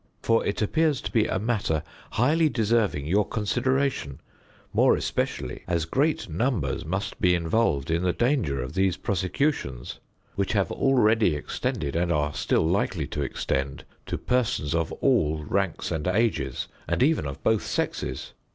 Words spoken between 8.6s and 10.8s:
of these prosecutions, which have